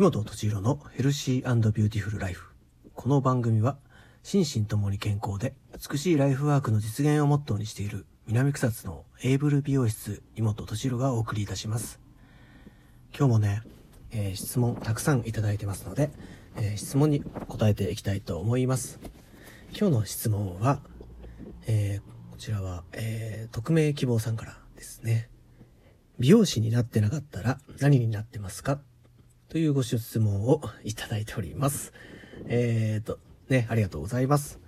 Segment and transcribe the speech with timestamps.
[0.00, 2.54] 井本敏弘のヘルシービューティフルライフ。
[2.94, 3.76] この番組は、
[4.22, 12.00] 心身ともに健康で美しいライフワークの実現をモットーにしている南草津のエイブル美容室井本敏弘がお送りいたします。
[13.14, 13.60] 今日もね、
[14.10, 16.10] えー、質問たくさんいただいてますので、
[16.56, 19.00] えー、質問に答えていきたいと思います。
[19.78, 20.80] 今日の質問は、
[21.66, 25.28] えー、こちらは、えー、匿名希望さんからですね。
[26.18, 28.80] 美容師になってなかったら何になってますか？
[29.50, 31.92] というご質問をいただいております。
[32.46, 33.18] えーと、
[33.48, 34.60] ね、ありがとうございます。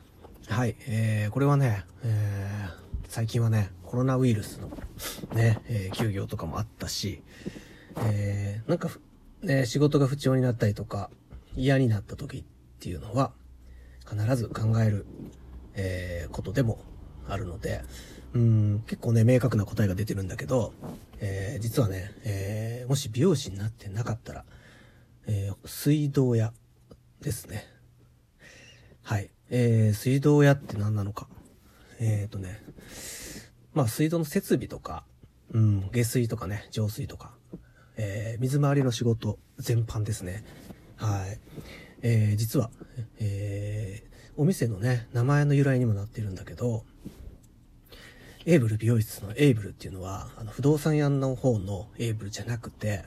[0.48, 4.70] はい、えー、これはね、えー、最近はね、コロナウイルスの
[5.36, 7.22] ね、えー、休業とかもあったし、
[7.96, 8.90] えー、なんか、
[9.42, 11.10] ね、仕事が不調になったりとか、
[11.54, 12.44] 嫌になった時っ
[12.80, 13.30] ていうのは、
[14.10, 15.06] 必ず考える、
[15.74, 16.80] えー、ことでも
[17.28, 17.82] あるので、
[18.34, 20.72] うん、結構ね、明確な答えが出てるんだけど、
[21.20, 24.44] えー、実はね、えー、もし美容師になってなかったら、
[25.26, 26.52] えー、水道屋
[27.20, 27.66] ですね。
[29.02, 29.30] はい。
[29.50, 31.28] えー、水道屋って何なのか。
[32.00, 32.62] えっ、ー、とね、
[33.74, 35.04] まあ水道の設備とか、
[35.52, 37.34] うん、下水とかね、浄水とか、
[37.96, 40.44] えー、水回りの仕事全般ですね。
[40.96, 41.38] はい。
[42.02, 42.70] えー、実は、
[43.18, 46.84] えー、お店のね、名前の由来にもなってるんだけど、
[48.44, 53.04] エイブル美容室のエイブルっていうのは、あの、不動産屋の方のエイブルじゃなくて、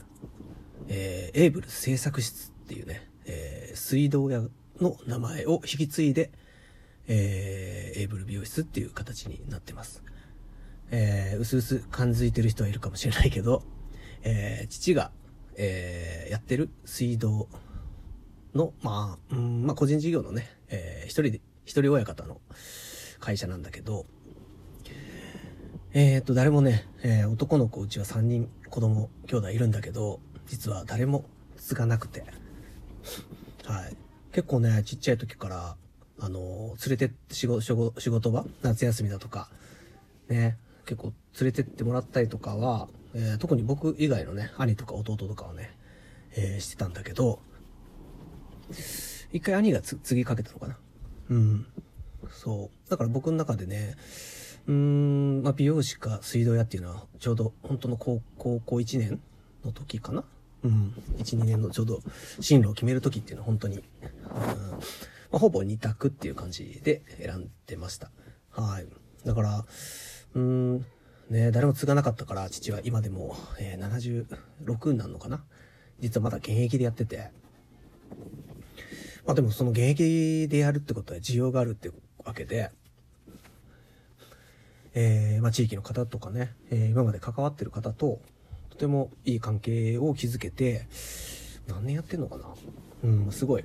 [0.87, 4.43] えー、エイブル製作室っていうね、えー、水道屋
[4.79, 6.31] の名前を引き継いで、
[7.07, 10.03] えー、エイブル美容室っていう形になってます。
[10.91, 13.63] えー、うすうす感づいてる人はいるかもしれないけど、
[14.23, 15.11] えー、父が、
[15.57, 17.47] えー、やってる水道
[18.53, 22.39] の、まあ、うん、まあ個人事業のね、えー、一人で、一人親方の
[23.19, 24.05] 会社なんだけど、
[25.93, 31.25] えー、っと、誰もね、えー、男の子うちは3人子供、兄弟いるんだけど、実は誰も
[31.57, 32.23] 継がなくて、
[33.65, 33.95] はい。
[34.31, 35.75] 結構ね、ちっちゃい時から、
[36.19, 39.49] あの、連れてって仕事、仕事場夏休みだとか、
[40.29, 45.75] ね、結構連れてってもらったりとかは、えー、特に僕以外のね、兄とか弟とかはね、
[46.35, 47.39] えー、してたんだけど、
[49.31, 50.77] 一回兄がつ次かけたのかな。
[51.29, 51.65] うん。
[52.29, 52.89] そう。
[52.89, 53.95] だから僕の中でね、
[54.67, 59.21] うーん、まあ、美容師か水道屋っていうのは、ちょうど本当の高校1年
[59.63, 60.23] の時かな
[60.65, 60.93] うん。
[61.17, 62.01] 1、2年のちょうど
[62.39, 63.85] 進路を決める時っていうのは本当に、うん、ま
[65.33, 68.09] あ、ほぼ2択っていう感じで選んでました。
[68.49, 68.87] はい。
[69.23, 69.65] だから、
[70.33, 70.79] うん、
[71.29, 74.25] ね、誰も継がなかったから、父は今でも、えー、
[74.65, 75.43] 76になるのかな？
[75.99, 77.31] 実はまだ現役でやってて。
[79.25, 81.89] まあでもその現役でやるってことは需要があるって
[82.23, 82.71] わけで、
[84.93, 88.19] えー、まあ地域の方とかね、えー、今まで関わってる方と、
[88.75, 90.85] とてもいい関係を築けて、
[91.65, 92.43] 何年やってんのかな
[93.05, 93.63] うん、すごい。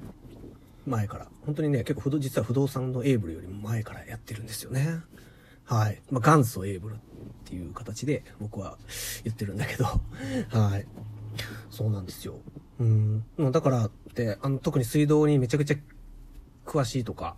[0.87, 1.26] 前から。
[1.44, 5.00] 本当にね、結構実は不動産のエイブルよりも前からやってるんですよね。
[5.65, 6.00] はい。
[6.10, 6.97] まあ、元祖エイブルっ
[7.44, 8.78] ていう形で僕は
[9.25, 9.84] 言ってるんだけど、
[10.56, 10.87] はい。
[11.71, 12.38] そうなんですよ。
[12.78, 13.25] うん。
[13.50, 15.77] だからって、あの、特に水道にめちゃくちゃ
[16.65, 17.37] 詳しいとか、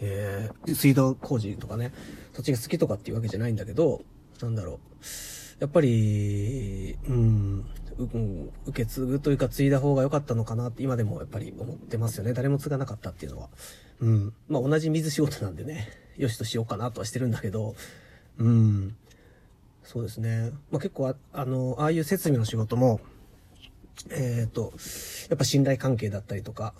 [0.00, 1.92] えー、水道工事とかね、
[2.32, 4.02] そっちが好きとかっていうわけじゃないんだけど、
[4.40, 5.45] なんだろう。
[5.58, 7.64] やっぱり、うん、
[8.66, 12.34] 受け継ぐというか継いだ方が良かったのかなって今でもやっぱり思ってますよね。
[12.34, 13.48] 誰も継がなかったっていうのは。
[14.00, 14.34] うん。
[14.48, 15.88] まあ同じ水仕事なんでね。
[16.16, 17.74] よしとしようかなとはしてるんだけど、
[18.38, 18.96] うん。
[19.82, 20.50] そうですね。
[20.70, 23.00] まあ、結構あ、あの、ああいう設備の仕事も、
[24.10, 24.72] えっ、ー、と、
[25.30, 26.74] やっぱ信頼関係だったりとか、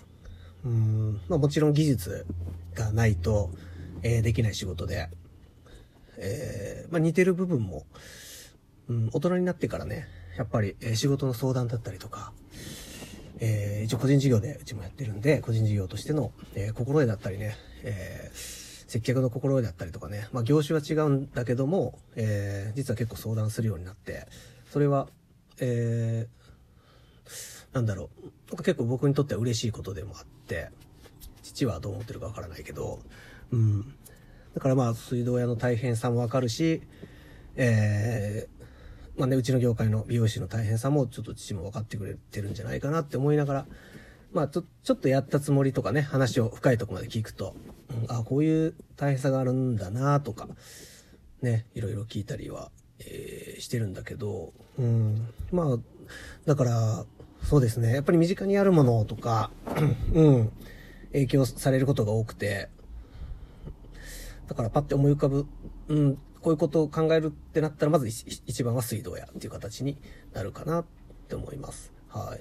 [0.65, 2.25] うん、まあもちろん技術
[2.75, 3.49] がないと、
[4.03, 5.09] えー、できない仕事で、
[6.17, 7.85] えー、まあ似てる部分も、
[8.89, 12.31] うん、大人になってからね、やっぱり、えー、仕事の相談だったりとか、
[13.39, 24.27] えー、一応個人事業でうちもやってるんで、個人事業としての、えー、心得だったりね、えー、接客の心得だったりとかね、まあ業種は違うんだけども、えー、実は結構相談するようになって、
[24.71, 25.07] それは、
[25.59, 30.69] えー、なんだろう、なんか結構僕にとっては嬉しいことでもあって、
[31.43, 32.99] 父はどう思ってるかわからないけど、
[33.51, 33.93] うん。
[34.53, 36.81] だからまあ水道屋の大変さもわかるし、
[37.55, 38.56] えー、
[39.17, 43.65] まあね、うちの業界の美容師の大変さもちょっと父も分かってくれてるんじゃないかなって思いながら、
[44.31, 47.55] まあちょ、ちょっとやったつもりとかね、話を深いとこまで聞くと、
[47.89, 50.47] うん、あ、こういう大変さがあるんだなとか、
[51.41, 52.69] ね、いろいろ聞いたりは、
[52.99, 55.77] えー、してるんだけど、うん、まあ、
[56.45, 57.05] だから、
[57.41, 59.49] そうですね、やっぱり身近にあるものとか、
[60.13, 60.51] うん、
[61.11, 62.69] 影響されることが多くて、
[64.47, 65.47] だからパッて思い浮かぶ、
[65.87, 69.97] うん、こういうことを考えるってなったら、まず一番は水道屋っていう形に
[70.33, 70.85] なるかなっ
[71.27, 71.91] て思います。
[72.09, 72.39] はい。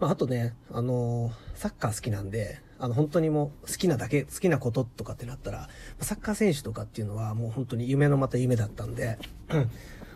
[0.00, 5.68] まあ、あとね、あのーサッカー好きなんで、あの、本当にもう好きなだけ、好きなこととかってなったら、
[6.00, 9.18] サッカー選手とかっていうのはもう本当に夢のまた夢だったんで、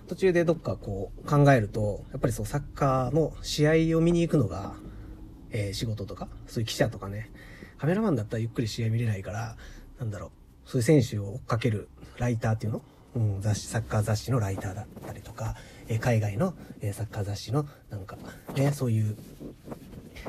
[0.09, 4.75] 途中でどっかこう考えると、やっぱりそうサッカーの試合を見に行くのが、
[5.50, 7.31] えー仕事とか、そういう記者とかね、
[7.79, 9.56] カメラマンだったらゆっくり試合見れないから、
[10.00, 10.31] なんだろう、
[10.67, 12.83] そういう選手を追っかけるライターっていうの？
[13.15, 15.55] うん、雑誌、サッカー雑誌のライターだったりとか、
[15.89, 16.53] え海外の、
[16.83, 18.19] えサッカー雑誌のなんか、
[18.55, 19.17] ね、そういう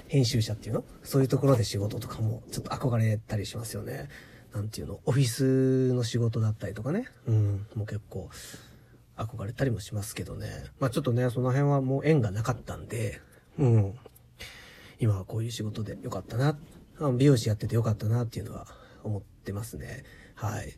[0.07, 0.83] 編集者っていうの？
[1.03, 4.07] そういうところで仕事とかもちょっと憧れたりしますよね。
[4.53, 5.01] なんていうの？
[5.05, 7.07] オフィスの仕事だったりとかね。
[7.27, 8.29] うん、もう結構
[9.17, 10.47] 憧れたりもしますけどね。
[10.79, 13.19] まあちょっとね、その辺はもう縁がなかったんで、
[13.57, 13.93] うん。
[14.99, 16.57] 今はこういう仕事でよかったな。
[17.17, 18.65] 美容師やっててよかったなっていうのは
[19.03, 20.03] 思ってますね。
[20.37, 20.77] はい。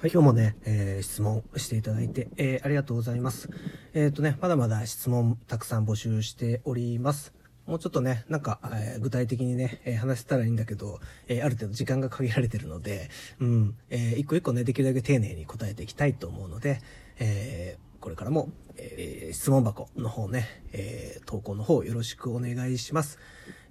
[0.00, 3.50] はい、今日もね、えー質問していただいて、えーありがとうございます。
[3.92, 7.34] えっ、とね、まだまだ質問たくさん募集しております。
[7.66, 10.98] もうちょっとね、なんか、えー具体的にね、えー話せたらいいんだけど、
[11.28, 16.80] えーある程度時間が限られてるので、うん、えー一個一個ね、できるだけ丁寧に答えていきたいと思うので、
[17.18, 23.18] えーこれからも、えー質問箱の方ね、えー投稿の方よろしくお願いします。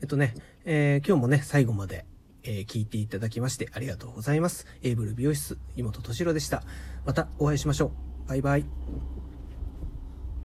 [0.01, 0.35] えっとね、
[0.65, 2.05] えー今日もね、最後まで、
[2.43, 4.67] えー聞いていただきましてありがとうございます。
[4.83, 6.63] エイブル美容室、妹敏郎でした。
[7.05, 7.91] またお会いしましょ
[8.25, 8.29] う。
[8.29, 9.18] バイバイ。